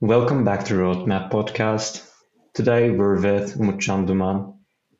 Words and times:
Welcome 0.00 0.44
back 0.44 0.66
to 0.66 0.74
Roadmap 0.74 1.32
Podcast. 1.32 2.08
Today 2.54 2.88
we're 2.88 3.20
with 3.20 3.58
Umutcan 3.58 4.06
Duman 4.06 4.54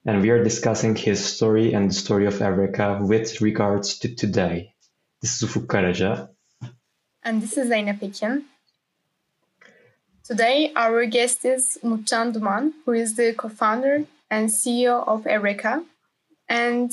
and 0.04 0.22
we 0.22 0.30
are 0.30 0.42
discussing 0.42 0.96
his 0.96 1.24
story 1.24 1.72
and 1.72 1.88
the 1.88 1.94
story 1.94 2.26
of 2.26 2.34
Evreka 2.34 3.06
with 3.06 3.40
regards 3.40 4.00
to 4.00 4.12
today. 4.12 4.74
This 5.22 5.40
is 5.40 5.48
Ufuk. 5.48 6.28
And 7.22 7.40
this 7.40 7.56
is 7.56 7.70
Zeynep 7.70 8.00
Ekin. 8.00 8.42
Today 10.24 10.72
our 10.74 11.06
guest 11.06 11.44
is 11.44 11.78
Umutcan 11.84 12.34
Duman, 12.34 12.72
who 12.84 12.90
is 12.90 13.14
the 13.14 13.34
co-founder 13.34 14.04
and 14.32 14.48
CEO 14.48 15.06
of 15.06 15.22
Evreka. 15.26 15.84
And 16.48 16.90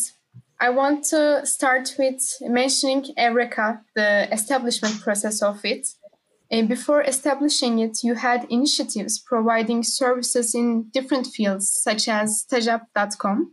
I 0.59 0.69
want 0.69 1.05
to 1.05 1.43
start 1.43 1.95
with 1.97 2.21
mentioning 2.41 3.15
Evreka, 3.17 3.81
the 3.95 4.31
establishment 4.31 5.01
process 5.01 5.41
of 5.41 5.65
it. 5.65 5.87
And 6.51 6.69
before 6.69 7.01
establishing 7.01 7.79
it, 7.79 8.03
you 8.03 8.15
had 8.15 8.45
initiatives 8.49 9.19
providing 9.19 9.83
services 9.83 10.53
in 10.53 10.89
different 10.93 11.27
fields, 11.27 11.69
such 11.69 12.07
as 12.07 12.45
stajap.com. 12.45 13.51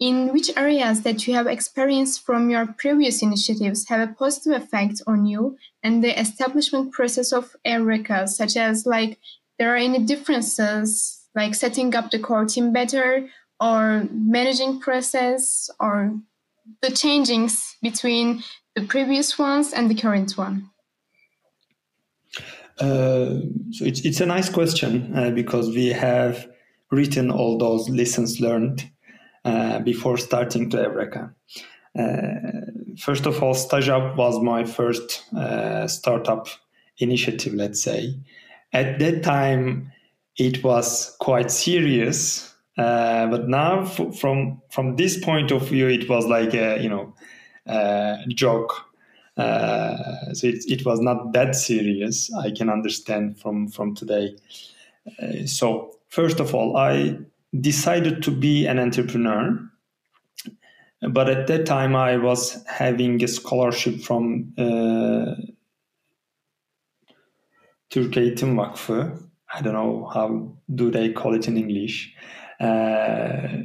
In 0.00 0.32
which 0.32 0.54
areas 0.56 1.02
that 1.02 1.26
you 1.26 1.34
have 1.34 1.46
experienced 1.46 2.24
from 2.26 2.50
your 2.50 2.66
previous 2.66 3.22
initiatives 3.22 3.88
have 3.88 4.06
a 4.06 4.12
positive 4.12 4.60
effect 4.60 5.00
on 5.06 5.24
you 5.24 5.56
and 5.82 6.02
the 6.02 6.18
establishment 6.20 6.92
process 6.92 7.32
of 7.32 7.54
Evreka, 7.64 8.28
such 8.28 8.56
as 8.56 8.86
like 8.86 9.18
there 9.58 9.72
are 9.72 9.76
any 9.76 10.00
differences, 10.00 11.22
like 11.34 11.54
setting 11.54 11.94
up 11.94 12.10
the 12.10 12.18
core 12.18 12.44
team 12.44 12.72
better 12.72 13.28
or 13.60 14.06
managing 14.10 14.80
process 14.80 15.70
or 15.78 16.18
the 16.82 16.88
changings 16.88 17.76
between 17.80 18.42
the 18.74 18.82
previous 18.82 19.38
ones 19.38 19.72
and 19.72 19.88
the 19.88 19.94
current 19.94 20.36
one? 20.36 20.70
Uh, 22.80 23.40
so 23.70 23.84
it's, 23.84 24.00
it's 24.00 24.20
a 24.20 24.26
nice 24.26 24.48
question 24.48 25.16
uh, 25.16 25.30
because 25.30 25.68
we 25.68 25.88
have 25.88 26.48
written 26.90 27.30
all 27.30 27.58
those 27.58 27.88
lessons 27.88 28.40
learned 28.40 28.90
uh, 29.44 29.78
before 29.80 30.16
starting 30.16 30.70
to 30.70 30.76
Evreka. 30.78 31.32
Uh, 31.96 32.96
first 32.98 33.26
of 33.26 33.42
all, 33.42 33.54
Stajap 33.54 34.16
was 34.16 34.40
my 34.40 34.64
first 34.64 35.24
uh, 35.36 35.86
startup 35.86 36.48
initiative, 36.98 37.54
let's 37.54 37.82
say. 37.82 38.18
At 38.72 38.98
that 38.98 39.22
time, 39.22 39.92
it 40.36 40.64
was 40.64 41.16
quite 41.20 41.50
serious 41.50 42.54
but 42.76 43.48
now, 43.48 43.82
f- 43.82 44.18
from 44.18 44.60
from 44.70 44.96
this 44.96 45.22
point 45.22 45.52
of 45.52 45.68
view, 45.68 45.88
it 45.88 46.08
was 46.08 46.26
like 46.26 46.54
a 46.54 46.80
you 46.82 46.88
know 46.88 47.14
joke. 48.28 48.72
Uh, 49.36 50.32
so 50.32 50.46
it, 50.46 50.64
it 50.66 50.86
was 50.86 51.00
not 51.00 51.32
that 51.32 51.54
serious. 51.56 52.32
I 52.34 52.50
can 52.50 52.70
understand 52.70 53.38
from 53.38 53.68
from 53.68 53.94
today. 53.94 54.36
Uh, 55.20 55.46
so 55.46 55.98
first 56.08 56.40
of 56.40 56.54
all, 56.54 56.76
I 56.76 57.18
decided 57.60 58.22
to 58.22 58.30
be 58.30 58.66
an 58.66 58.78
entrepreneur. 58.78 59.58
But 61.10 61.28
at 61.28 61.46
that 61.48 61.66
time, 61.66 61.94
I 61.94 62.16
was 62.16 62.64
having 62.66 63.22
a 63.22 63.28
scholarship 63.28 64.00
from 64.00 64.54
uh, 64.56 65.34
Türk 67.90 68.16
Eğitim 68.16 68.56
Vakfı. 68.56 69.18
I 69.54 69.62
don't 69.62 69.74
know 69.74 70.08
how 70.12 70.56
do 70.74 70.90
they 70.90 71.12
call 71.12 71.34
it 71.34 71.46
in 71.48 71.56
English. 71.56 72.14
Uh, 72.58 73.64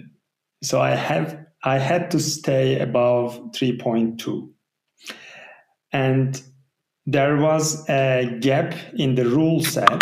so 0.61 0.81
I 0.81 0.95
have 0.95 1.45
I 1.64 1.80
had 1.80 2.11
to 2.11 2.20
stay 2.20 2.80
above 2.80 3.52
3.2. 3.52 4.50
And 5.92 6.42
there 7.06 7.38
was 7.38 7.88
a 7.90 8.38
gap 8.40 8.76
in 8.94 9.16
the 9.16 9.26
rule 9.26 9.64
set. 9.64 10.02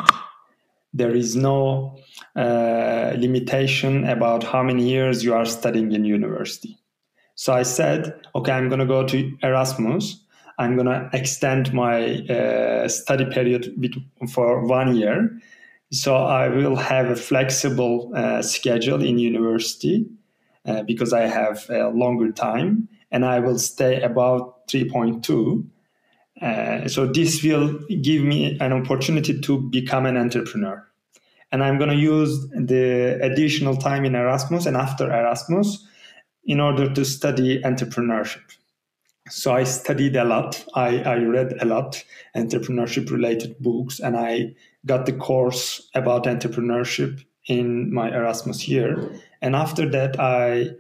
There 0.94 1.16
is 1.16 1.36
no 1.36 1.98
uh, 2.36 3.14
limitation 3.18 4.06
about 4.06 4.44
how 4.44 4.64
many 4.64 4.90
years 4.90 5.24
you 5.24 5.34
are 5.34 5.46
studying 5.46 5.92
in 5.92 6.06
university. 6.06 6.78
So 7.36 7.54
I 7.54 7.64
said, 7.64 8.20
okay, 8.36 8.52
I'm 8.52 8.68
going 8.68 8.80
to 8.80 8.86
go 8.86 9.06
to 9.06 9.38
Erasmus. 9.44 10.24
I'm 10.60 10.76
going 10.76 10.88
to 10.88 11.10
extend 11.14 11.72
my 11.72 12.22
uh, 12.28 12.88
study 12.88 13.26
period 13.26 13.76
for 14.28 14.66
one 14.66 14.96
year 14.96 15.40
so 15.92 16.16
I 16.16 16.50
will 16.50 16.76
have 16.76 17.10
a 17.10 17.16
flexible 17.16 18.12
uh, 18.14 18.42
schedule 18.42 19.02
in 19.02 19.20
university 19.20 20.06
uh, 20.66 20.84
because 20.84 21.14
I 21.14 21.28
have 21.28 21.66
a 21.70 21.90
longer 21.90 22.32
time 22.32 22.90
and 23.10 23.24
I 23.24 23.40
will 23.40 23.58
stay 23.58 24.02
about 24.02 24.68
3.2. 24.68 25.66
Uh, 26.42 26.88
so 26.88 27.08
this 27.08 27.44
will 27.44 27.80
give 28.02 28.24
me 28.24 28.58
an 28.60 28.74
opportunity 28.74 29.40
to 29.42 29.60
become 29.60 30.06
an 30.06 30.18
entrepreneur. 30.18 30.86
And 31.52 31.64
I'm 31.64 31.78
going 31.78 31.90
to 31.90 31.96
use 31.96 32.48
the 32.50 33.20
additional 33.22 33.76
time 33.76 34.06
in 34.06 34.16
Erasmus 34.16 34.66
and 34.66 34.76
after 34.76 35.06
Erasmus 35.06 35.86
in 36.46 36.60
order 36.60 36.94
to 36.94 37.06
study 37.06 37.62
entrepreneurship. 37.62 38.42
So 39.30 39.54
I 39.54 39.64
studied 39.64 40.16
a 40.16 40.24
lot. 40.24 40.64
I, 40.74 41.00
I 41.00 41.16
read 41.18 41.54
a 41.60 41.66
lot 41.66 42.04
entrepreneurship 42.36 43.12
related 43.12 43.58
books 43.60 44.00
and 44.00 44.16
I 44.16 44.56
got 44.86 45.06
the 45.06 45.14
course 45.14 45.90
about 45.94 46.26
entrepreneurship 46.26 47.24
in 47.48 47.94
my 47.94 48.10
Erasmus 48.14 48.68
year. 48.68 49.10
And 49.42 49.56
after 49.56 49.90
that, 49.90 50.20
I 50.20 50.72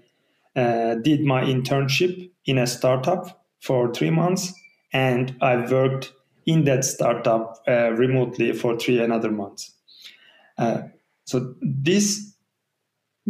uh, 0.56 0.96
did 0.96 1.24
my 1.24 1.44
internship 1.44 2.30
in 2.46 2.58
a 2.58 2.68
startup 2.68 3.46
for 3.60 3.94
three 3.94 4.10
months, 4.10 4.54
and 4.94 5.36
I 5.42 5.58
worked 5.58 6.14
in 6.46 6.64
that 6.66 6.86
startup 6.86 7.62
uh, 7.68 7.92
remotely 7.92 8.54
for 8.54 8.78
three 8.78 9.00
another 9.00 9.32
months. 9.32 9.74
Uh, 10.58 10.84
so 11.26 11.54
this 11.62 12.34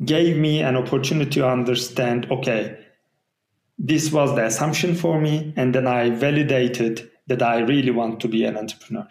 gave 0.06 0.38
me 0.38 0.62
an 0.62 0.76
opportunity 0.76 1.40
to 1.40 1.48
understand 1.48 2.28
okay 2.32 2.78
this 3.80 4.12
was 4.12 4.34
the 4.36 4.46
assumption 4.46 4.96
for 4.96 5.20
me 5.20 5.54
and 5.56 5.74
then 5.74 5.88
i 5.88 6.10
validated 6.10 7.10
that 7.28 7.42
i 7.42 7.60
really 7.60 7.92
want 7.92 8.20
to 8.20 8.28
be 8.28 8.46
an 8.46 8.58
entrepreneur 8.58 9.08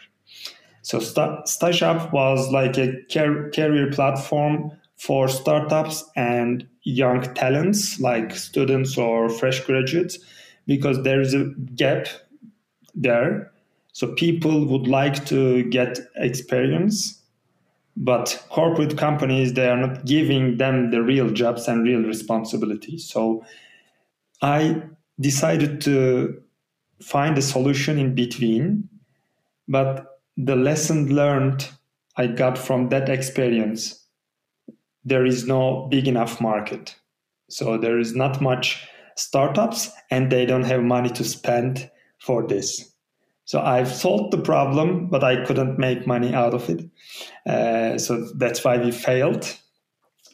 so 0.83 0.99
Stajap 1.01 2.13
was 2.13 2.49
like 2.53 2.79
a 2.79 2.93
car- 3.13 3.51
career 3.51 3.91
platform 3.91 4.71
for 4.97 5.27
startups 5.27 6.05
and 6.15 6.65
young 6.85 7.23
talents 7.35 7.99
like 7.99 8.37
students 8.37 8.97
or 8.97 9.29
fresh 9.29 9.59
graduates 9.65 10.19
because 10.69 11.03
there 11.03 11.21
is 11.21 11.35
a 11.35 11.47
gap 11.75 12.07
there. 12.97 13.53
So 13.93 14.15
people 14.15 14.67
would 14.67 14.89
like 14.89 15.25
to 15.27 15.63
get 15.71 16.01
experience, 16.17 17.23
but 17.97 18.45
corporate 18.51 18.99
companies 18.99 19.53
they 19.55 19.69
are 19.69 19.77
not 19.77 20.05
giving 20.05 20.57
them 20.59 20.91
the 20.91 21.03
real 21.03 21.31
jobs 21.31 21.69
and 21.69 21.85
real 21.85 22.03
responsibilities. 22.03 23.09
So 23.09 23.45
I 24.43 24.83
decided 25.21 25.81
to 25.83 26.43
find 27.01 27.39
a 27.39 27.43
solution 27.43 27.99
in 27.99 28.15
between, 28.15 28.89
but 29.69 30.21
the 30.37 30.57
lesson 30.57 31.15
learned 31.15 31.69
I 32.17 32.27
got 32.27 32.57
from 32.57 32.89
that 32.89 33.09
experience, 33.09 34.07
there 35.05 35.25
is 35.25 35.47
no 35.47 35.87
big 35.91 36.09
enough 36.09 36.41
market. 36.41 36.97
So 37.49 37.79
there 37.79 37.99
is 37.99 38.15
not 38.15 38.41
much 38.41 38.87
startups 39.17 39.91
and 40.11 40.31
they 40.31 40.47
don't 40.47 40.65
have 40.65 40.83
money 40.83 41.11
to 41.11 41.25
spend 41.25 41.91
for 42.27 42.47
this. 42.47 42.93
So 43.45 43.61
I've 43.61 43.93
solved 43.95 44.33
the 44.33 44.43
problem, 44.43 45.07
but 45.07 45.23
I 45.23 45.45
couldn't 45.45 45.79
make 45.79 46.07
money 46.07 46.35
out 46.35 46.53
of 46.53 46.69
it. 46.69 46.85
Uh, 47.47 47.97
so 47.97 48.29
that's 48.35 48.65
why 48.65 48.77
we 48.77 48.91
failed. 48.91 49.57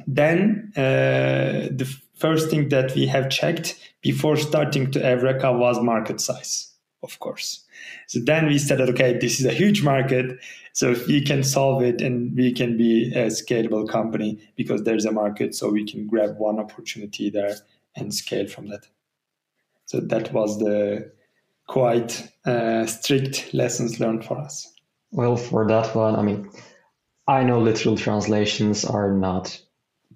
Then 0.06 0.72
uh, 0.75 1.69
the 1.70 1.86
first 2.16 2.48
thing 2.48 2.70
that 2.70 2.94
we 2.94 3.06
have 3.06 3.28
checked 3.28 3.78
before 4.00 4.36
starting 4.38 4.91
to 4.92 4.98
Evreka 4.98 5.56
was 5.56 5.78
market 5.81 6.20
size, 6.20 6.72
of 7.02 7.19
course. 7.19 7.66
So 8.06 8.19
then 8.25 8.47
we 8.47 8.58
said, 8.58 8.81
okay, 8.81 9.19
this 9.19 9.38
is 9.41 9.44
a 9.44 9.52
huge 9.52 9.82
market. 9.82 10.38
So 10.72 10.93
if 10.93 11.06
we 11.06 11.20
can 11.20 11.43
solve 11.43 11.82
it 11.82 12.00
and 12.00 12.34
we 12.34 12.52
can 12.52 12.78
be 12.78 13.12
a 13.14 13.26
scalable 13.26 13.87
company 13.87 14.38
because 14.56 14.84
there's 14.84 15.05
a 15.05 15.12
market, 15.12 15.55
so 15.55 15.69
we 15.69 15.84
can 15.84 16.06
grab 16.06 16.38
one 16.38 16.58
opportunity 16.58 17.28
there 17.28 17.56
and 17.94 18.14
scale 18.14 18.49
from 18.49 18.69
that. 18.69 18.87
So 19.84 20.00
that 20.00 20.32
was 20.32 20.58
the 20.58 21.12
quite 21.72 22.28
uh, 22.44 22.84
strict 22.84 23.54
lessons 23.54 23.98
learned 23.98 24.22
for 24.22 24.36
us. 24.36 24.70
Well, 25.10 25.36
for 25.36 25.66
that 25.69 25.96
one, 25.96 26.16
I 26.16 26.22
mean, 26.22 26.50
I 27.26 27.44
know 27.44 27.60
literal 27.60 27.96
translations 27.96 28.84
are 28.84 29.10
not 29.10 29.58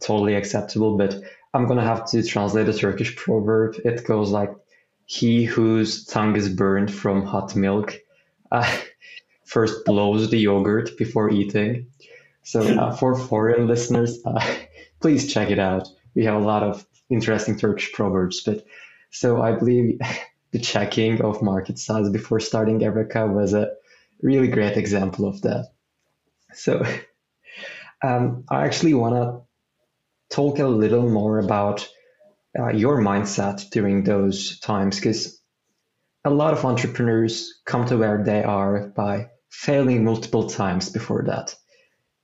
totally 0.00 0.34
acceptable, 0.34 0.98
but 0.98 1.16
I'm 1.54 1.66
gonna 1.66 1.82
have 1.82 2.04
to 2.10 2.22
translate 2.22 2.68
a 2.68 2.74
Turkish 2.74 3.16
proverb. 3.16 3.76
It 3.86 4.06
goes 4.06 4.30
like, 4.30 4.52
he 5.06 5.44
whose 5.44 6.04
tongue 6.04 6.36
is 6.36 6.48
burned 6.50 6.92
from 6.92 7.24
hot 7.24 7.56
milk 7.56 7.96
uh, 8.52 8.78
first 9.46 9.86
blows 9.86 10.28
the 10.28 10.38
yogurt 10.38 10.98
before 10.98 11.30
eating. 11.30 11.86
So 12.42 12.60
uh, 12.60 12.94
for 12.94 13.16
foreign 13.16 13.66
listeners, 13.66 14.18
uh, 14.26 14.44
please 15.00 15.32
check 15.32 15.50
it 15.50 15.58
out. 15.58 15.88
We 16.14 16.24
have 16.26 16.34
a 16.34 16.46
lot 16.46 16.62
of 16.62 16.84
interesting 17.08 17.56
Turkish 17.56 17.92
proverbs. 17.92 18.42
But 18.44 18.66
so 19.10 19.40
I 19.40 19.52
believe 19.52 19.98
the 20.52 20.58
checking 20.58 21.20
of 21.22 21.42
market 21.42 21.78
size 21.78 22.08
before 22.10 22.40
starting 22.40 22.80
Evreka 22.80 23.32
was 23.32 23.52
a 23.54 23.72
really 24.22 24.48
great 24.48 24.76
example 24.76 25.26
of 25.26 25.42
that. 25.42 25.68
So 26.54 26.84
um, 28.02 28.44
I 28.48 28.64
actually 28.64 28.94
want 28.94 29.14
to 29.14 30.34
talk 30.34 30.58
a 30.58 30.66
little 30.66 31.08
more 31.08 31.38
about 31.38 31.88
uh, 32.58 32.68
your 32.68 32.98
mindset 32.98 33.70
during 33.70 34.04
those 34.04 34.58
times 34.60 34.96
because 34.96 35.40
a 36.24 36.30
lot 36.30 36.52
of 36.52 36.64
entrepreneurs 36.64 37.60
come 37.64 37.86
to 37.86 37.96
where 37.96 38.22
they 38.24 38.42
are 38.42 38.88
by 38.88 39.28
failing 39.50 40.04
multiple 40.04 40.48
times 40.48 40.90
before 40.90 41.24
that. 41.26 41.54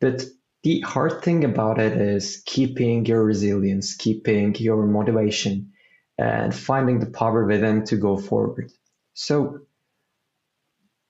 But 0.01 0.25
the 0.63 0.81
hard 0.81 1.23
thing 1.23 1.45
about 1.45 1.79
it 1.79 2.01
is 2.01 2.43
keeping 2.45 3.07
your 3.07 3.25
resilience, 3.25 3.95
keeping 3.95 4.55
your 4.57 4.87
motivation, 4.87 5.73
and 6.19 6.55
finding 6.55 6.99
the 6.99 7.11
power 7.11 7.45
within 7.45 7.85
to 7.87 7.97
go 7.97 8.17
forward. 8.17 8.71
So, 9.15 9.61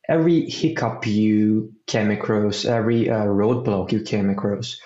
every 0.09 0.49
hiccup 0.49 1.07
you 1.07 1.75
came 1.87 2.11
across, 2.11 2.65
every 2.65 3.09
uh, 3.09 3.25
roadblock 3.25 3.93
you 3.93 4.03
came 4.03 4.31
across, 4.31 4.81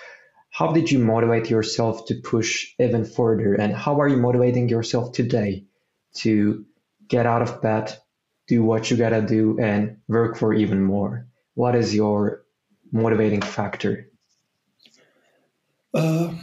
how 0.49 0.71
did 0.71 0.91
you 0.91 0.99
motivate 0.99 1.49
yourself 1.49 2.07
to 2.07 2.15
push 2.15 2.73
even 2.79 3.05
further? 3.05 3.53
And 3.53 3.73
how 3.73 3.99
are 4.01 4.07
you 4.07 4.17
motivating 4.17 4.69
yourself 4.69 5.13
today 5.13 5.65
to 6.15 6.65
get 7.07 7.25
out 7.25 7.41
of 7.41 7.61
bed, 7.61 7.95
do 8.47 8.63
what 8.63 8.89
you 8.89 8.97
gotta 8.97 9.21
do, 9.21 9.59
and 9.59 9.97
work 10.07 10.37
for 10.37 10.53
even 10.53 10.81
more? 10.81 11.27
What 11.53 11.75
is 11.75 11.93
your 11.93 12.43
motivating 12.91 13.41
factor? 13.41 14.09
Uh, 15.93 16.33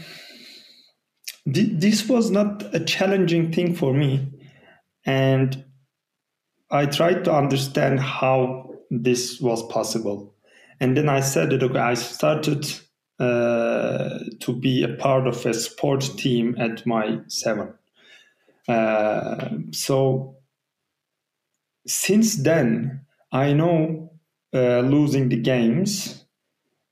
this 1.47 2.09
was 2.09 2.31
not 2.31 2.75
a 2.75 2.81
challenging 2.81 3.53
thing 3.53 3.75
for 3.75 3.93
me. 3.93 4.29
And 5.05 5.65
I 6.71 6.87
tried 6.87 7.25
to 7.25 7.35
understand 7.35 8.01
how 8.01 8.71
this 8.91 9.41
was 9.41 9.63
possible. 9.69 10.35
And 10.81 10.97
then 10.97 11.09
I 11.09 11.21
said 11.21 11.51
that 11.51 11.63
okay, 11.63 11.79
I 11.79 11.95
started 11.95 12.67
uh, 13.19 14.19
to 14.41 14.53
be 14.53 14.83
a 14.83 14.89
part 14.97 15.27
of 15.27 15.45
a 15.47 15.55
sports 15.55 16.09
team 16.09 16.57
at 16.59 16.85
my 16.87 17.21
seven. 17.29 17.75
Uh, 18.67 19.51
so 19.73 20.37
since 21.87 22.37
then, 22.43 23.03
I 23.31 23.53
know 23.53 24.13
uh, 24.55 24.81
losing 24.81 25.29
the 25.29 25.37
games, 25.37 26.24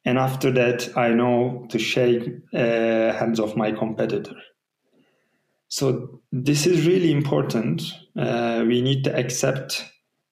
and 0.05 0.19
after 0.19 0.51
that, 0.51 0.97
I 0.97 1.11
know 1.11 1.67
to 1.71 1.79
shake 1.79 2.29
uh, 2.53 3.13
hands 3.13 3.39
of 3.39 3.57
my 3.57 3.73
competitor. 3.73 4.35
So 5.69 6.21
this 6.33 6.67
is 6.67 6.87
really 6.87 7.13
important. 7.13 7.83
Uh, 8.17 8.65
we 8.67 8.83
need 8.83 9.05
to 9.05 9.17
accept 9.17 9.85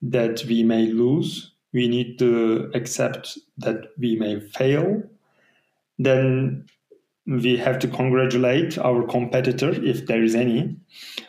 that 0.02 0.44
we 0.46 0.62
may 0.62 0.86
lose. 0.86 1.52
We 1.72 1.88
need 1.88 2.18
to 2.18 2.70
accept 2.74 3.38
that 3.58 3.86
we 3.96 4.16
may 4.16 4.40
fail. 4.40 5.02
Then 5.98 6.66
we 7.26 7.56
have 7.56 7.78
to 7.78 7.88
congratulate 7.88 8.76
our 8.78 9.06
competitor 9.06 9.70
if 9.84 10.06
there 10.06 10.22
is 10.22 10.34
any, 10.34 10.76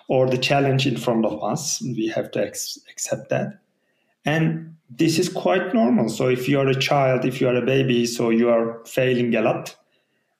or 0.08 0.28
the 0.28 0.38
challenge 0.38 0.88
in 0.88 0.98
front 0.98 1.26
of 1.26 1.44
us. 1.44 1.82
We 1.82 2.08
have 2.08 2.32
to 2.32 2.44
ex- 2.44 2.80
accept 2.90 3.30
that. 3.30 3.60
And 4.26 4.76
this 4.90 5.18
is 5.18 5.30
quite 5.30 5.74
normal. 5.74 6.10
So 6.10 6.28
if 6.28 6.48
you 6.48 6.60
are 6.60 6.68
a 6.68 6.80
child, 6.80 7.26
if 7.26 7.40
you 7.40 7.48
are 7.48 7.56
a 7.56 7.66
baby, 7.66 8.06
so 8.06 8.30
you 8.30 8.50
are 8.50 8.84
failing 8.86 9.34
a 9.36 9.42
lot, 9.42 9.76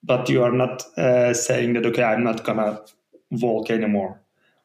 but 0.04 0.30
you 0.30 0.44
are 0.44 0.52
not 0.52 0.84
uh, 0.98 1.34
saying 1.34 1.74
that, 1.74 1.86
okay, 1.86 2.04
I'm 2.04 2.24
not 2.24 2.44
going 2.44 2.58
to 2.58 2.82
walk 3.32 3.70
anymore. 3.70 4.22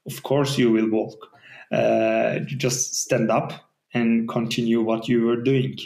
Of 0.07 0.23
course, 0.23 0.59
you 0.59 0.71
will 0.73 0.91
walk. 0.91 1.31
Uh, 1.73 2.41
just 2.41 2.95
stand 2.95 3.31
up 3.31 3.53
and 3.93 4.29
continue 4.29 4.83
what 4.83 5.09
you 5.09 5.25
were 5.25 5.43
doing. 5.43 5.77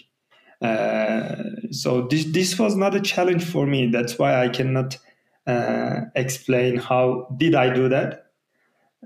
Uh, 0.61 1.37
so 1.71 2.06
this 2.09 2.25
this 2.26 2.59
was 2.59 2.76
not 2.76 2.94
a 2.94 3.00
challenge 3.00 3.44
for 3.44 3.67
me. 3.67 3.87
That's 3.87 4.19
why 4.19 4.44
I 4.44 4.49
cannot 4.49 4.99
uh, 5.47 6.00
explain 6.15 6.76
how 6.76 7.35
did 7.38 7.55
I 7.55 7.73
do 7.73 7.88
that. 7.88 8.26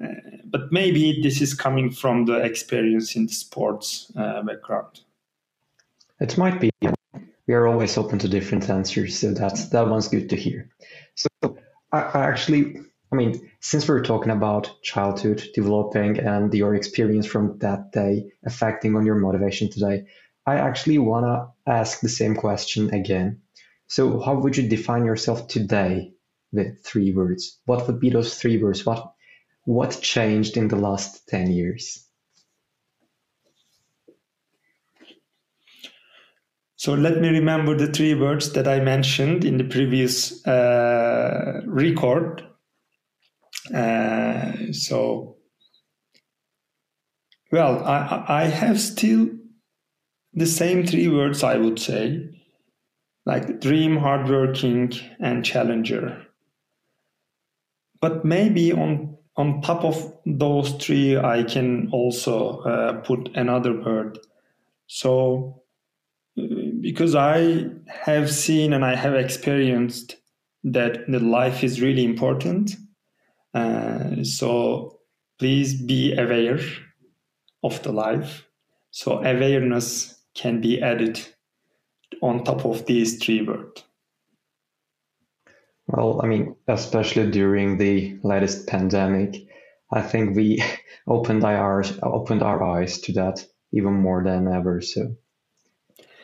Uh, 0.03 0.09
but 0.55 0.71
maybe 0.71 1.21
this 1.21 1.41
is 1.41 1.53
coming 1.53 1.91
from 1.91 2.27
the 2.27 2.37
experience 2.37 3.17
in 3.17 3.27
the 3.27 3.33
sports 3.33 4.13
uh, 4.17 4.41
background. 4.41 5.01
It 6.21 6.39
might 6.39 6.61
be. 6.61 6.71
We 7.49 7.55
are 7.55 7.67
always 7.67 7.99
open 7.99 8.21
to 8.21 8.29
different 8.29 8.71
answers, 8.71 9.19
so 9.19 9.35
that's 9.35 9.71
that 9.71 9.89
one's 9.89 10.07
good 10.07 10.31
to 10.31 10.37
hear. 10.37 10.71
So 11.17 11.29
I, 11.91 11.99
I 12.03 12.27
actually, 12.27 12.77
I 13.13 13.17
mean, 13.17 13.51
since 13.59 13.89
we're 13.89 14.05
talking 14.05 14.31
about 14.31 14.81
childhood 14.81 15.43
developing 15.55 16.21
and 16.21 16.55
your 16.55 16.77
experience 16.77 17.27
from 17.27 17.59
that 17.59 17.91
day 17.91 18.31
affecting 18.47 18.95
on 18.95 19.05
your 19.05 19.17
motivation 19.17 19.71
today, 19.71 20.05
I 20.47 20.59
actually 20.59 20.99
want 20.99 21.27
to 21.27 21.49
ask 21.67 21.99
the 21.99 22.09
same 22.09 22.37
question 22.37 22.95
again. 22.95 23.41
So, 23.89 24.21
how 24.21 24.37
would 24.37 24.57
you 24.57 24.69
define 24.69 25.05
yourself 25.05 25.49
today 25.49 26.13
with 26.53 26.85
three 26.85 27.13
words? 27.13 27.59
What 27.67 27.89
would 27.89 27.99
be 27.99 28.11
those 28.11 28.39
three 28.39 28.63
words? 28.63 28.87
What 28.87 29.14
what 29.65 29.99
changed 30.01 30.57
in 30.57 30.69
the 30.69 30.77
last 30.77 31.27
10 31.29 31.51
years? 31.51 32.05
So 36.77 36.93
let 36.93 37.19
me 37.19 37.29
remember 37.29 37.75
the 37.75 37.87
three 37.87 38.15
words 38.15 38.53
that 38.53 38.69
I 38.69 38.79
mentioned 38.79 39.43
in 39.43 39.57
the 39.57 39.65
previous 39.65 40.47
uh, 40.47 41.63
record. 41.65 42.43
Uh, 43.75 44.53
so, 44.73 45.39
well, 47.51 47.83
I, 47.85 48.25
I 48.29 48.45
have 48.45 48.79
still 48.79 49.31
the 50.35 50.45
same 50.45 50.87
three 50.87 51.09
words, 51.09 51.43
I 51.43 51.57
would 51.57 51.79
say, 51.79 52.29
like 53.25 53.63
dream, 53.63 53.97
hardworking, 53.97 54.93
and 55.21 55.43
challenger. 55.43 56.27
But 58.03 58.27
maybe 58.27 58.73
on 58.73 59.14
on 59.37 59.61
top 59.63 59.85
of 59.85 60.13
those 60.25 60.73
three, 60.75 61.17
I 61.17 61.43
can 61.43 61.89
also 61.93 62.61
uh, 62.61 63.01
put 63.01 63.31
another 63.35 63.81
word. 63.81 64.19
So, 64.87 65.63
uh, 66.39 66.43
because 66.81 67.15
I 67.15 67.67
have 67.89 68.33
seen 68.33 68.73
and 68.73 68.85
I 68.85 68.95
have 68.95 69.15
experienced 69.15 70.17
that 70.63 71.07
the 71.09 71.21
life 71.21 71.65
is 71.65 71.83
really 71.83 72.05
important. 72.05 72.77
Uh, 73.53 74.23
so, 74.23 75.01
please 75.39 75.81
be 75.83 76.17
aware 76.17 76.61
of 77.63 77.83
the 77.83 77.93
life. 77.93 78.47
So, 78.91 79.19
awareness 79.19 80.23
can 80.35 80.61
be 80.61 80.81
added 80.81 81.21
on 82.23 82.45
top 82.45 82.65
of 82.65 82.87
these 82.87 83.19
three 83.23 83.43
words? 83.43 83.83
Well, 85.87 86.21
I 86.23 86.27
mean, 86.27 86.57
especially 86.67 87.31
during 87.31 87.79
the 87.79 88.19
latest 88.23 88.67
pandemic, 88.67 89.47
I 89.93 90.03
think 90.03 90.37
we 90.37 90.63
opened 91.07 91.45
our 91.45 91.85
opened 92.03 92.43
our 92.43 92.63
eyes 92.63 93.01
to 93.03 93.13
that 93.15 93.45
even 93.73 93.95
more 93.95 94.23
than 94.25 94.49
ever. 94.49 94.81
So 94.81 95.15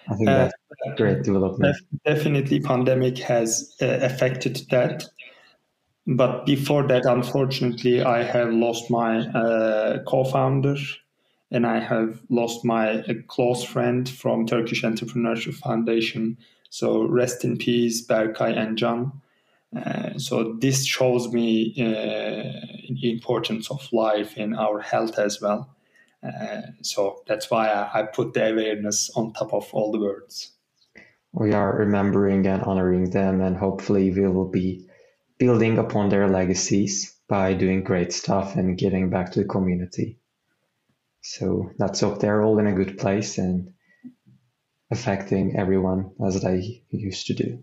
I 0.08 0.14
think 0.14 0.28
uh, 0.28 0.38
that's 0.38 0.54
a 0.86 0.96
great 0.96 1.22
development. 1.22 1.76
Definitely, 2.04 2.60
pandemic 2.60 3.18
has 3.18 3.74
uh, 3.82 3.86
affected 4.02 4.62
that. 4.70 5.06
But 6.06 6.46
before 6.46 6.86
that, 6.88 7.04
unfortunately, 7.04 8.02
I 8.02 8.22
have 8.22 8.52
lost 8.52 8.90
my 8.90 9.18
uh, 9.28 10.02
co-founder 10.04 10.76
and 11.52 11.66
I 11.66 11.78
have 11.78 12.22
lost 12.30 12.64
my 12.64 13.04
close 13.28 13.62
friend 13.62 14.08
from 14.08 14.46
Turkish 14.46 14.82
Entrepreneurship 14.82 15.54
Foundation. 15.54 16.38
So 16.70 17.02
rest 17.04 17.44
in 17.44 17.58
peace, 17.58 18.04
Berkay 18.06 18.56
and 18.56 18.78
John. 18.78 19.20
Uh, 19.74 20.18
so 20.18 20.54
this 20.60 20.84
shows 20.84 21.32
me 21.32 21.74
uh, 21.78 22.66
the 23.00 23.10
importance 23.12 23.70
of 23.70 23.86
life 23.92 24.36
in 24.36 24.54
our 24.54 24.80
health 24.80 25.18
as 25.18 25.40
well. 25.40 25.76
Uh, 26.22 26.62
so 26.82 27.22
that's 27.26 27.50
why 27.50 27.68
I, 27.68 28.00
I, 28.00 28.02
put 28.02 28.34
the 28.34 28.50
awareness 28.50 29.10
on 29.16 29.32
top 29.32 29.54
of 29.54 29.72
all 29.72 29.90
the 29.90 30.00
words. 30.00 30.52
We 31.32 31.52
are 31.54 31.78
remembering 31.78 32.46
and 32.46 32.62
honoring 32.62 33.10
them, 33.10 33.40
and 33.40 33.56
hopefully 33.56 34.10
we 34.10 34.26
will 34.28 34.48
be 34.50 34.86
building 35.38 35.78
upon 35.78 36.10
their 36.10 36.28
legacies 36.28 37.16
by 37.28 37.54
doing 37.54 37.84
great 37.84 38.12
stuff 38.12 38.56
and 38.56 38.76
giving 38.76 39.08
back 39.08 39.32
to 39.32 39.40
the 39.40 39.48
community. 39.48 40.18
So 41.22 41.70
let's 41.78 42.00
hope 42.00 42.18
they're 42.18 42.42
all 42.42 42.58
in 42.58 42.66
a 42.66 42.74
good 42.74 42.98
place 42.98 43.38
and 43.38 43.72
affecting 44.90 45.56
everyone 45.56 46.10
as 46.24 46.42
they 46.42 46.82
used 46.90 47.28
to 47.28 47.34
do. 47.34 47.62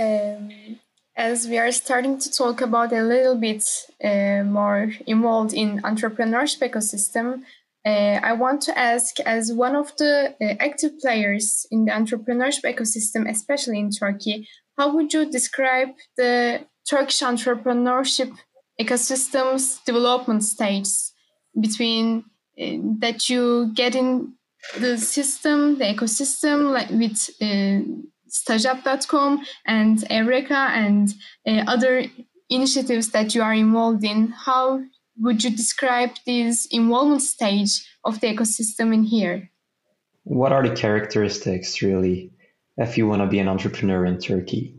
Um, 0.00 0.50
as 1.14 1.46
we 1.46 1.58
are 1.58 1.70
starting 1.70 2.18
to 2.18 2.32
talk 2.32 2.62
about 2.62 2.92
a 2.92 3.02
little 3.02 3.36
bit 3.36 3.62
uh, 4.02 4.42
more 4.44 4.92
involved 5.06 5.52
in 5.52 5.82
entrepreneurship 5.82 6.62
ecosystem, 6.70 7.42
uh, 7.84 8.18
I 8.22 8.32
want 8.32 8.62
to 8.62 8.78
ask, 8.78 9.20
as 9.20 9.52
one 9.52 9.76
of 9.76 9.94
the 9.98 10.34
uh, 10.40 10.54
active 10.58 10.98
players 11.00 11.66
in 11.70 11.84
the 11.84 11.92
entrepreneurship 11.92 12.64
ecosystem, 12.64 13.28
especially 13.28 13.78
in 13.78 13.90
Turkey, 13.90 14.48
how 14.78 14.94
would 14.94 15.12
you 15.12 15.30
describe 15.30 15.88
the 16.16 16.64
Turkish 16.88 17.20
entrepreneurship 17.20 18.34
ecosystem's 18.80 19.80
development 19.84 20.44
stage 20.44 20.88
between 21.60 22.24
uh, 22.58 22.76
that 23.00 23.28
you 23.28 23.70
get 23.74 23.94
in 23.94 24.32
the 24.78 24.96
system, 24.96 25.76
the 25.78 25.84
ecosystem, 25.84 26.72
like 26.72 26.88
with 26.90 27.28
Stajap.com 28.30 29.44
and 29.66 29.98
Evreka 30.08 30.50
and 30.50 31.12
uh, 31.46 31.64
other 31.70 32.04
initiatives 32.48 33.10
that 33.10 33.34
you 33.34 33.42
are 33.42 33.54
involved 33.54 34.04
in, 34.04 34.28
how 34.28 34.82
would 35.18 35.44
you 35.44 35.50
describe 35.50 36.10
this 36.26 36.66
involvement 36.70 37.22
stage 37.22 37.86
of 38.04 38.20
the 38.20 38.28
ecosystem 38.28 38.92
in 38.94 39.04
here? 39.04 39.50
What 40.24 40.52
are 40.52 40.66
the 40.66 40.74
characteristics, 40.74 41.82
really, 41.82 42.30
if 42.76 42.96
you 42.96 43.06
want 43.06 43.22
to 43.22 43.26
be 43.26 43.38
an 43.38 43.48
entrepreneur 43.48 44.04
in 44.04 44.18
Turkey? 44.18 44.74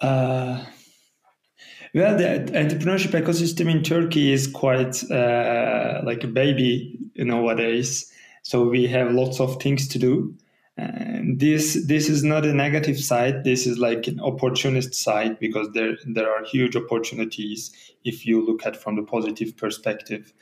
Uh, 0.00 0.64
well, 1.94 2.16
the 2.16 2.50
entrepreneurship 2.52 3.10
ecosystem 3.10 3.70
in 3.70 3.82
Turkey 3.82 4.32
is 4.32 4.46
quite 4.46 5.02
uh, 5.10 6.00
like 6.04 6.24
a 6.24 6.28
baby 6.28 6.98
nowadays. 7.16 8.10
So 8.42 8.68
we 8.68 8.86
have 8.88 9.12
lots 9.12 9.40
of 9.40 9.62
things 9.62 9.86
to 9.88 9.98
do. 9.98 10.34
And 10.76 11.38
this 11.38 11.84
this 11.86 12.08
is 12.08 12.24
not 12.24 12.46
a 12.46 12.54
negative 12.54 12.98
side. 12.98 13.44
This 13.44 13.66
is 13.66 13.78
like 13.78 14.06
an 14.06 14.20
opportunist 14.20 14.94
side 14.94 15.38
because 15.38 15.68
there 15.72 15.98
there 16.06 16.30
are 16.30 16.44
huge 16.44 16.76
opportunities 16.76 17.72
if 18.04 18.26
you 18.26 18.44
look 18.44 18.64
at 18.64 18.76
from 18.76 18.96
the 18.96 19.02
positive 19.02 19.56
perspective. 19.56 20.32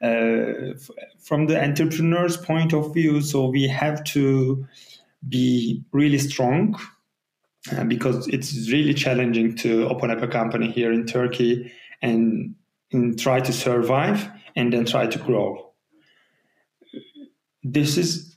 Uh, 0.00 0.74
f- 0.74 0.90
from 1.20 1.46
the 1.46 1.60
entrepreneur's 1.60 2.36
point 2.36 2.72
of 2.72 2.92
view, 2.94 3.20
so 3.20 3.48
we 3.48 3.68
have 3.68 4.02
to 4.02 4.66
be 5.28 5.84
really 5.92 6.18
strong 6.18 6.76
uh, 7.70 7.84
because 7.84 8.26
it's 8.28 8.70
really 8.70 8.94
challenging 8.94 9.54
to 9.56 9.88
open 9.88 10.10
up 10.10 10.22
a 10.22 10.26
company 10.26 10.70
here 10.70 10.92
in 10.92 11.06
Turkey 11.06 11.72
and, 12.00 12.54
and 12.92 13.18
try 13.18 13.38
to 13.40 13.52
survive 13.52 14.28
and 14.56 14.72
then 14.72 14.84
try 14.84 15.06
to 15.06 15.18
grow. 15.18 15.72
This 17.62 17.96
is 17.96 18.31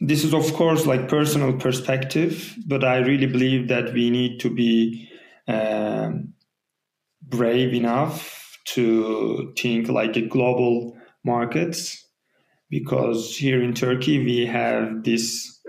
this 0.00 0.24
is 0.24 0.34
of 0.34 0.52
course 0.54 0.86
like 0.86 1.08
personal 1.08 1.52
perspective, 1.52 2.54
but 2.66 2.84
I 2.84 2.98
really 2.98 3.26
believe 3.26 3.68
that 3.68 3.92
we 3.92 4.10
need 4.10 4.40
to 4.40 4.50
be 4.50 5.08
um, 5.46 6.34
brave 7.22 7.74
enough 7.74 8.58
to 8.66 9.52
think 9.56 9.88
like 9.88 10.16
a 10.16 10.22
global 10.22 10.96
markets 11.24 12.04
because 12.70 13.36
here 13.36 13.62
in 13.62 13.74
Turkey 13.74 14.24
we 14.24 14.46
have 14.46 15.04
this 15.04 15.60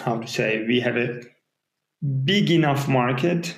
how 0.00 0.18
to 0.18 0.26
say 0.26 0.64
we 0.66 0.80
have 0.80 0.96
a 0.96 1.20
big 2.24 2.50
enough 2.50 2.88
market, 2.88 3.54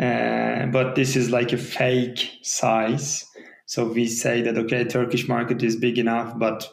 uh, 0.00 0.66
but 0.66 0.94
this 0.94 1.16
is 1.16 1.30
like 1.30 1.52
a 1.52 1.58
fake 1.58 2.30
size. 2.42 3.24
So 3.66 3.86
we 3.86 4.06
say 4.06 4.42
that 4.42 4.58
okay, 4.58 4.84
Turkish 4.84 5.28
market 5.28 5.62
is 5.62 5.76
big 5.76 5.98
enough, 5.98 6.38
but 6.38 6.66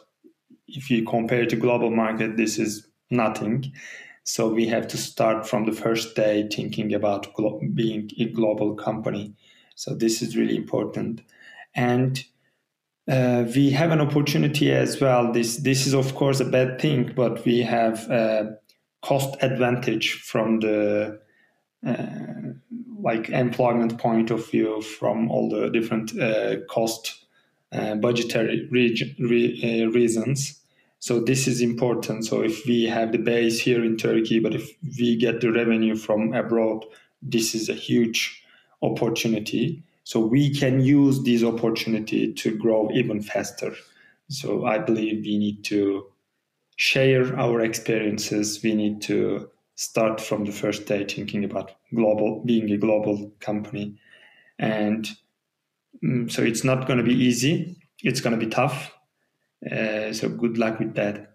if 0.72 0.90
you 0.90 1.04
compare 1.04 1.46
to 1.46 1.56
global 1.56 1.90
market, 1.90 2.36
this 2.36 2.58
is 2.58 2.86
nothing. 3.10 3.72
So 4.24 4.48
we 4.48 4.66
have 4.68 4.86
to 4.88 4.96
start 4.96 5.46
from 5.48 5.66
the 5.66 5.72
first 5.72 6.14
day 6.14 6.48
thinking 6.50 6.94
about 6.94 7.34
glo- 7.34 7.60
being 7.74 8.10
a 8.18 8.26
global 8.26 8.74
company. 8.74 9.34
So 9.74 9.94
this 9.94 10.22
is 10.22 10.36
really 10.36 10.56
important, 10.56 11.22
and 11.74 12.22
uh, 13.08 13.44
we 13.54 13.70
have 13.70 13.90
an 13.90 14.00
opportunity 14.00 14.70
as 14.72 15.00
well. 15.00 15.32
This 15.32 15.56
this 15.58 15.86
is 15.86 15.94
of 15.94 16.14
course 16.14 16.40
a 16.40 16.44
bad 16.44 16.80
thing, 16.80 17.12
but 17.14 17.44
we 17.44 17.60
have. 17.62 18.10
Uh, 18.10 18.44
cost 19.02 19.36
advantage 19.42 20.12
from 20.12 20.60
the 20.60 21.20
uh, 21.86 22.52
like 23.00 23.28
employment 23.30 23.98
point 23.98 24.30
of 24.30 24.48
view 24.50 24.80
from 24.80 25.30
all 25.30 25.50
the 25.50 25.68
different 25.70 26.18
uh, 26.18 26.56
cost 26.70 27.24
uh, 27.72 27.96
budgetary 27.96 28.68
re- 28.70 29.84
uh, 29.84 29.90
reasons 29.90 30.60
so 31.02 31.18
this 31.20 31.46
is 31.48 31.60
important 31.60 32.24
so 32.24 32.42
if 32.42 32.64
we 32.66 32.84
have 32.84 33.12
the 33.12 33.18
base 33.18 33.58
here 33.60 33.84
in 33.84 33.96
turkey 33.96 34.38
but 34.38 34.54
if 34.54 34.70
we 34.98 35.16
get 35.16 35.40
the 35.40 35.52
revenue 35.52 35.96
from 35.96 36.32
abroad 36.32 36.84
this 37.20 37.54
is 37.54 37.68
a 37.68 37.74
huge 37.74 38.20
opportunity 38.82 39.82
so 40.04 40.18
we 40.18 40.52
can 40.52 40.80
use 40.80 41.22
this 41.22 41.42
opportunity 41.44 42.32
to 42.32 42.56
grow 42.56 42.90
even 42.92 43.22
faster 43.22 43.72
so 44.28 44.64
i 44.66 44.78
believe 44.78 45.24
we 45.24 45.38
need 45.38 45.64
to 45.64 46.06
share 46.76 47.38
our 47.38 47.60
experiences, 47.60 48.60
we 48.62 48.74
need 48.74 49.00
to 49.02 49.48
start 49.76 50.20
from 50.20 50.44
the 50.44 50.52
first 50.52 50.86
day 50.86 51.04
thinking 51.04 51.44
about 51.44 51.72
global 51.94 52.42
being 52.44 52.70
a 52.70 52.76
global 52.76 53.32
company. 53.40 53.96
And 54.58 55.08
um, 56.04 56.28
so 56.28 56.42
it's 56.42 56.64
not 56.64 56.86
going 56.86 56.98
to 56.98 57.04
be 57.04 57.14
easy. 57.14 57.76
It's 58.02 58.20
going 58.20 58.38
to 58.38 58.44
be 58.44 58.50
tough. 58.50 58.92
Uh, 59.70 60.12
so 60.12 60.28
good 60.28 60.58
luck 60.58 60.78
with 60.78 60.94
that. 60.94 61.32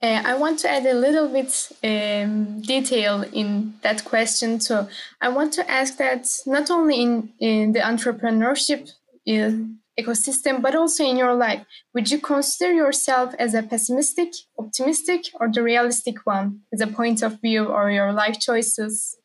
Uh, 0.00 0.22
I 0.24 0.34
want 0.36 0.60
to 0.60 0.70
add 0.70 0.86
a 0.86 0.94
little 0.94 1.28
bit 1.28 1.72
um, 1.82 2.60
detail 2.60 3.24
in 3.32 3.74
that 3.82 4.04
question 4.04 4.60
So 4.60 4.88
I 5.20 5.28
want 5.28 5.52
to 5.54 5.68
ask 5.68 5.96
that 5.96 6.24
not 6.46 6.70
only 6.70 7.02
in, 7.02 7.32
in 7.40 7.72
the 7.72 7.80
entrepreneurship 7.80 8.92
uh, 9.28 9.50
ecosystem, 9.98 10.62
but 10.62 10.76
also 10.76 11.04
in 11.04 11.16
your 11.16 11.34
life. 11.34 11.64
Would 11.94 12.12
you 12.12 12.20
consider 12.20 12.72
yourself 12.72 13.34
as 13.38 13.54
a 13.54 13.62
pessimistic, 13.64 14.32
optimistic, 14.56 15.24
or 15.34 15.50
the 15.52 15.64
realistic 15.64 16.24
one 16.24 16.60
as 16.72 16.80
a 16.80 16.86
point 16.86 17.22
of 17.22 17.40
view 17.40 17.64
or 17.64 17.90
your 17.90 18.12
life 18.12 18.38
choices? 18.38 19.16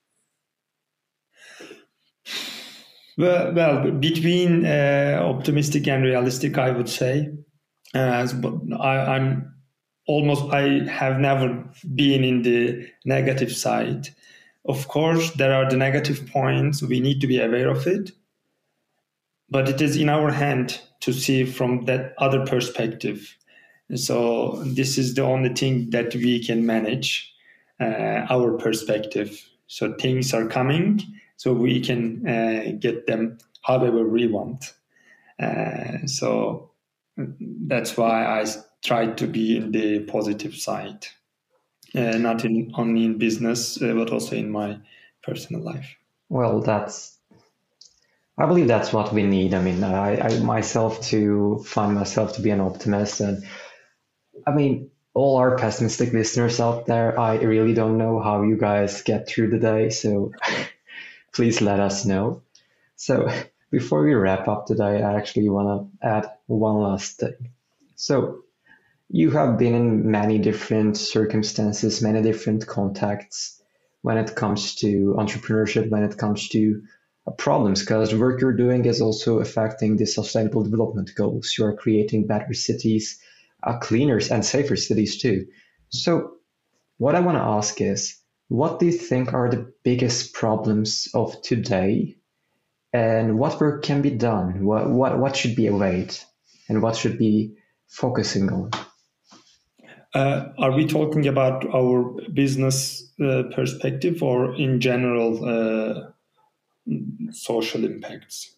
Well, 3.17 3.53
well 3.53 3.91
between 3.91 4.65
uh, 4.65 5.19
optimistic 5.21 5.87
and 5.87 6.03
realistic, 6.03 6.57
I 6.57 6.71
would 6.71 6.89
say. 6.89 7.29
Uh, 7.93 8.27
I, 8.79 9.15
I'm 9.15 9.53
almost, 10.07 10.51
I 10.51 10.85
have 10.89 11.19
never 11.19 11.63
been 11.95 12.23
in 12.23 12.41
the 12.41 12.89
negative 13.05 13.55
side. 13.55 14.09
Of 14.65 14.87
course, 14.87 15.31
there 15.31 15.53
are 15.53 15.69
the 15.69 15.77
negative 15.77 16.27
points. 16.27 16.81
We 16.81 16.99
need 16.99 17.21
to 17.21 17.27
be 17.27 17.39
aware 17.39 17.69
of 17.69 17.85
it 17.85 18.11
but 19.53 19.69
it 19.69 19.79
is 19.81 19.95
in 19.95 20.09
our 20.09 20.31
hand 20.31 20.81
to 20.99 21.13
see 21.13 21.45
from 21.45 21.85
that 21.85 22.15
other 22.17 22.43
perspective. 22.43 23.37
So 23.93 24.63
this 24.65 24.97
is 24.97 25.13
the 25.13 25.21
only 25.21 25.53
thing 25.53 25.91
that 25.91 26.15
we 26.15 26.43
can 26.43 26.65
manage 26.65 27.31
uh, 27.79 28.25
our 28.31 28.57
perspective. 28.57 29.47
So 29.67 29.93
things 29.99 30.33
are 30.33 30.47
coming, 30.47 31.01
so 31.43 31.51
we 31.51 31.81
can 31.81 32.25
uh, 32.25 32.71
get 32.79 33.05
them 33.05 33.37
however 33.63 34.07
we 34.07 34.27
want. 34.27 34.73
Uh, 35.37 36.07
so 36.07 36.71
that's 37.17 37.97
why 37.97 38.23
I 38.23 38.45
try 38.81 39.07
to 39.07 39.27
be 39.27 39.57
in 39.57 39.73
the 39.73 40.05
positive 40.05 40.55
side, 40.55 41.05
uh, 41.95 42.17
not 42.17 42.45
in, 42.45 42.71
only 42.75 43.03
in 43.03 43.17
business, 43.17 43.81
uh, 43.81 43.93
but 43.93 44.09
also 44.09 44.37
in 44.37 44.51
my 44.51 44.79
personal 45.21 45.61
life. 45.61 45.97
Well, 46.29 46.61
that's 46.61 47.17
I 48.37 48.45
believe 48.45 48.69
that's 48.69 48.93
what 48.93 49.13
we 49.13 49.23
need. 49.23 49.53
I 49.53 49.61
mean, 49.61 49.83
I, 49.83 50.21
I 50.21 50.39
myself 50.39 51.01
to 51.07 51.61
find 51.67 51.93
myself 51.93 52.35
to 52.35 52.41
be 52.41 52.51
an 52.51 52.61
optimist, 52.61 53.19
and 53.19 53.43
I 54.47 54.51
mean, 54.51 54.91
all 55.13 55.35
our 55.35 55.57
pessimistic 55.57 56.13
listeners 56.13 56.61
out 56.61 56.85
there, 56.85 57.19
I 57.19 57.35
really 57.35 57.73
don't 57.73 57.97
know 57.97 58.21
how 58.21 58.43
you 58.43 58.55
guys 58.55 59.01
get 59.01 59.27
through 59.27 59.49
the 59.49 59.59
day, 59.59 59.89
so 59.89 60.31
please 61.33 61.61
let 61.61 61.79
us 61.79 62.05
know. 62.05 62.43
So, 62.95 63.29
before 63.71 64.03
we 64.03 64.13
wrap 64.13 64.47
up 64.47 64.67
today, 64.67 65.01
I 65.01 65.15
actually 65.15 65.49
want 65.49 65.91
to 66.01 66.07
add 66.07 66.31
one 66.45 66.77
last 66.77 67.19
thing. 67.19 67.51
So, 67.95 68.43
you 69.09 69.31
have 69.31 69.57
been 69.57 69.75
in 69.75 70.09
many 70.09 70.39
different 70.39 70.97
circumstances, 70.97 72.01
many 72.01 72.21
different 72.21 72.65
contacts 72.65 73.61
when 74.01 74.17
it 74.17 74.35
comes 74.35 74.75
to 74.75 75.15
entrepreneurship, 75.17 75.89
when 75.89 76.03
it 76.03 76.17
comes 76.17 76.49
to 76.49 76.83
problems 77.37 77.79
because 77.79 78.09
the 78.09 78.17
work 78.17 78.41
you're 78.41 78.53
doing 78.57 78.85
is 78.85 79.01
also 79.01 79.39
affecting 79.39 79.95
the 79.95 80.05
sustainable 80.05 80.63
development 80.63 81.11
goals. 81.15 81.55
You 81.57 81.65
are 81.65 81.75
creating 81.75 82.27
better 82.27 82.53
cities, 82.53 83.19
uh, 83.63 83.77
cleaner 83.77 84.19
and 84.29 84.45
safer 84.45 84.75
cities 84.75 85.21
too. 85.21 85.47
So, 85.89 86.33
what 86.97 87.15
I 87.15 87.21
want 87.21 87.37
to 87.37 87.43
ask 87.43 87.79
is, 87.81 88.17
what 88.53 88.79
do 88.79 88.85
you 88.85 88.91
think 88.91 89.33
are 89.33 89.49
the 89.49 89.73
biggest 89.83 90.31
problems 90.33 91.07
of 91.15 91.41
today, 91.41 92.15
and 92.93 93.39
what 93.39 93.59
work 93.59 93.83
can 93.83 94.03
be 94.03 94.11
done? 94.11 94.63
What 94.63 94.91
what 94.91 95.17
what 95.17 95.35
should 95.35 95.55
be 95.55 95.65
awaited, 95.65 96.19
and 96.69 96.79
what 96.83 96.95
should 96.95 97.17
be 97.17 97.55
focusing 97.87 98.51
on? 98.51 98.69
Uh, 100.13 100.49
are 100.59 100.71
we 100.71 100.85
talking 100.85 101.25
about 101.27 101.65
our 101.73 102.13
business 102.31 103.11
uh, 103.19 103.41
perspective 103.55 104.21
or 104.21 104.53
in 104.53 104.79
general? 104.79 105.43
Uh, 105.43 106.11
social 107.31 107.83
impacts? 107.83 108.55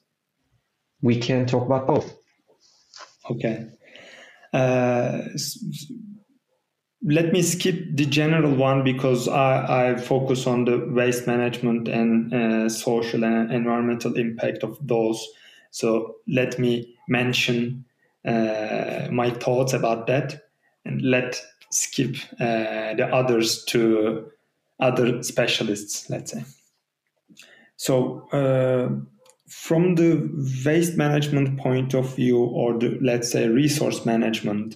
We 1.02 1.20
can 1.20 1.46
talk 1.46 1.66
about 1.66 1.88
both. 1.88 2.18
Okay. 3.32 3.70
Let 7.08 7.32
me 7.32 7.44
skip 7.44 7.86
the 7.94 8.06
general 8.06 8.56
one 8.56 8.84
because 8.84 9.28
I, 9.28 9.92
I 9.92 9.96
focus 9.96 10.48
on 10.48 10.66
the 10.66 10.80
waste 10.90 11.28
management 11.28 11.88
and 11.88 12.34
uh, 12.34 12.68
social 12.68 13.24
and 13.24 13.52
environmental 13.52 14.16
impact 14.16 14.64
of 14.64 14.76
those. 14.82 15.24
So 15.70 16.16
let 16.28 16.58
me 16.58 16.96
mention 17.08 17.86
uh, 18.26 19.08
my 19.12 19.30
thoughts 19.30 19.74
about 19.74 20.08
that 20.08 20.50
and 20.84 21.00
let 21.04 21.40
skip 21.70 22.16
uh, 22.40 22.96
the 22.96 23.08
others 23.14 23.64
to 23.66 24.32
other 24.80 25.22
specialists, 25.22 26.10
let's 26.10 26.32
say. 26.32 26.44
So, 27.78 28.28
uh, 28.32 28.90
from 29.48 29.96
the 29.96 30.28
waste 30.66 30.98
management 30.98 31.60
point 31.60 31.94
of 31.94 32.16
view, 32.16 32.40
or 32.40 32.78
the, 32.80 32.98
let's 33.02 33.32
say 33.32 33.48
resource 33.48 34.06
management, 34.06 34.76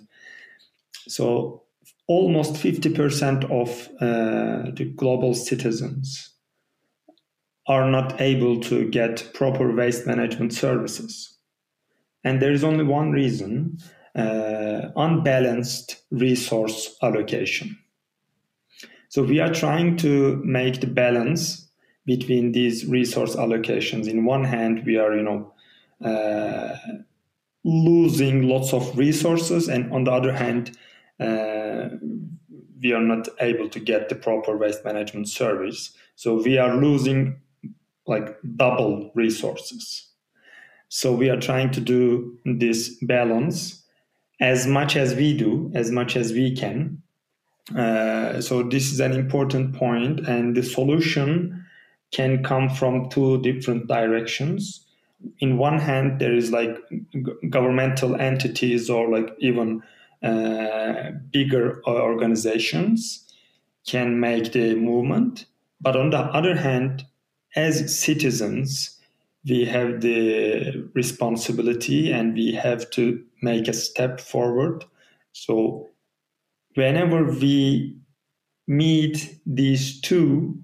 so 1.08 1.64
almost 2.10 2.56
50% 2.56 3.46
of 3.52 3.88
uh, 4.02 4.72
the 4.72 4.92
global 4.96 5.36
citizens 5.36 6.34
are 7.68 7.90
not 7.90 8.20
able 8.20 8.60
to 8.62 8.90
get 8.90 9.30
proper 9.36 9.72
waste 9.72 10.08
management 10.08 10.52
services. 10.52 11.38
And 12.24 12.42
there 12.42 12.52
is 12.52 12.64
only 12.64 12.84
one 12.84 13.12
reason 13.12 13.78
uh, 14.16 14.90
unbalanced 14.96 16.02
resource 16.10 16.98
allocation. 17.04 17.78
So 19.10 19.22
we 19.22 19.40
are 19.40 19.54
trying 19.54 19.96
to 19.98 20.42
make 20.44 20.82
the 20.82 20.88
balance 20.88 21.70
between 22.08 22.54
these 22.54 22.88
resource 22.88 23.36
allocations. 23.36 24.08
In 24.08 24.26
one 24.26 24.44
hand, 24.44 24.84
we 24.84 24.98
are, 24.98 25.16
you 25.16 25.22
know, 25.22 25.54
uh, 26.04 26.76
losing 27.64 28.48
lots 28.48 28.74
of 28.74 28.98
resources, 28.98 29.68
and 29.68 29.94
on 29.94 30.06
the 30.06 30.12
other 30.12 30.34
hand, 30.34 30.76
we 31.20 32.94
are 32.94 33.02
not 33.02 33.28
able 33.40 33.70
to 33.70 33.80
get 33.80 34.10
the 34.10 34.16
proper 34.16 34.58
waste 34.58 34.86
management 34.86 35.28
service. 35.30 35.92
So 36.16 36.42
we 36.42 36.58
are 36.58 36.76
losing 36.76 37.42
like 38.08 38.38
double 38.56 39.12
resources. 39.16 40.08
So 40.88 41.14
we 41.14 41.30
are 41.30 41.40
trying 41.40 41.72
to 41.72 41.82
do 41.82 42.38
this 42.46 42.96
balance 43.02 43.84
as 44.40 44.66
much 44.66 44.96
as 44.96 45.14
we 45.14 45.38
do, 45.38 45.72
as 45.76 45.92
much 45.92 46.16
as 46.16 46.32
we 46.32 46.56
can. 46.56 47.02
Uh, 47.78 48.42
so 48.42 48.64
this 48.64 48.92
is 48.92 49.00
an 49.00 49.12
important 49.12 49.76
point, 49.76 50.22
and 50.28 50.56
the 50.56 50.64
solution 50.64 51.64
can 52.12 52.44
come 52.44 52.70
from 52.70 53.10
two 53.10 53.40
different 53.42 53.88
directions. 53.88 54.86
In 55.40 55.58
one 55.58 55.78
hand, 55.78 56.20
there 56.20 56.34
is 56.34 56.52
like 56.52 56.76
governmental 57.50 58.16
entities 58.16 58.90
or 58.90 59.10
like 59.10 59.36
even 59.40 59.84
uh, 60.24 61.12
bigger 61.32 61.82
organizations 61.88 63.26
can 63.88 64.20
make 64.20 64.52
the 64.52 64.76
movement. 64.76 65.46
But 65.82 65.96
on 65.96 66.10
the 66.10 66.20
other 66.20 66.56
hand, 66.56 67.06
as 67.56 67.98
citizens, 67.98 69.00
we 69.48 69.66
have 69.66 70.02
the 70.02 70.90
responsibility 70.94 72.12
and 72.12 72.34
we 72.34 72.54
have 72.54 72.90
to 72.92 73.24
make 73.42 73.68
a 73.68 73.74
step 73.74 74.20
forward. 74.20 74.84
So, 75.32 75.88
whenever 76.76 77.24
we 77.24 77.98
meet 78.68 79.40
these 79.46 80.00
two, 80.02 80.64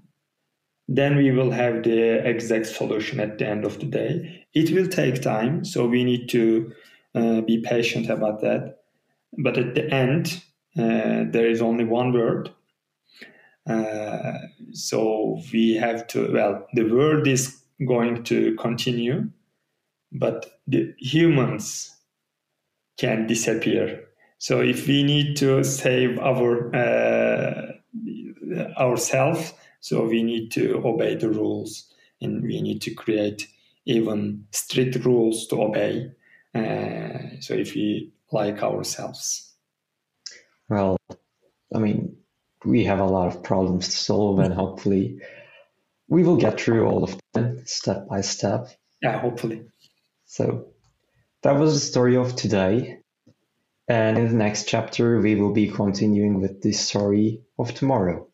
then 0.88 1.16
we 1.16 1.32
will 1.32 1.50
have 1.50 1.82
the 1.82 2.26
exact 2.26 2.66
solution 2.66 3.18
at 3.18 3.38
the 3.38 3.46
end 3.46 3.64
of 3.64 3.80
the 3.80 3.86
day. 3.86 4.46
It 4.54 4.70
will 4.70 4.88
take 4.88 5.20
time, 5.20 5.64
so 5.64 5.86
we 5.86 6.04
need 6.04 6.28
to 6.28 6.72
uh, 7.14 7.40
be 7.40 7.60
patient 7.62 8.08
about 8.08 8.40
that. 8.42 8.78
But 9.38 9.58
at 9.58 9.74
the 9.74 9.92
end, 9.92 10.42
uh, 10.78 11.24
there 11.30 11.48
is 11.48 11.62
only 11.62 11.84
one 11.84 12.12
word. 12.12 12.50
Uh, 13.68 14.38
so 14.72 15.40
we 15.52 15.74
have 15.74 16.06
to, 16.08 16.32
well, 16.32 16.66
the 16.74 16.84
world 16.84 17.26
is 17.26 17.62
going 17.86 18.22
to 18.24 18.54
continue, 18.56 19.28
but 20.12 20.60
the 20.66 20.94
humans 20.98 21.94
can 22.96 23.26
disappear. 23.26 24.04
So 24.38 24.60
if 24.60 24.86
we 24.86 25.02
need 25.02 25.36
to 25.38 25.64
save 25.64 26.18
our 26.18 26.74
uh, 26.74 27.72
ourselves, 28.78 29.52
so 29.80 30.06
we 30.06 30.22
need 30.22 30.50
to 30.52 30.82
obey 30.84 31.14
the 31.14 31.28
rules, 31.28 31.92
and 32.20 32.42
we 32.42 32.60
need 32.60 32.80
to 32.82 32.94
create 32.94 33.48
even 33.86 34.46
strict 34.52 35.04
rules 35.04 35.46
to 35.48 35.62
obey. 35.62 36.12
Uh, 36.54 37.40
so 37.40 37.54
if 37.54 37.74
we 37.74 38.12
like 38.32 38.62
ourselves. 38.62 39.52
Well, 40.68 40.96
I 41.74 41.78
mean, 41.78 42.16
we 42.64 42.84
have 42.84 42.98
a 42.98 43.04
lot 43.04 43.28
of 43.28 43.42
problems 43.42 43.88
to 43.88 43.96
solve, 43.96 44.38
and 44.40 44.52
hopefully, 44.52 45.20
we 46.08 46.24
will 46.24 46.36
get 46.36 46.60
through 46.60 46.86
all 46.86 47.04
of 47.04 47.18
them 47.32 47.62
step 47.66 48.08
by 48.08 48.20
step. 48.20 48.68
Yeah, 49.02 49.18
hopefully. 49.20 49.66
So, 50.24 50.68
that 51.42 51.58
was 51.58 51.74
the 51.74 51.80
story 51.80 52.16
of 52.16 52.34
today. 52.34 52.98
And 53.88 54.18
in 54.18 54.28
the 54.28 54.34
next 54.34 54.66
chapter, 54.66 55.20
we 55.20 55.36
will 55.36 55.52
be 55.52 55.68
continuing 55.68 56.40
with 56.40 56.60
the 56.62 56.72
story 56.72 57.42
of 57.56 57.72
tomorrow. 57.72 58.26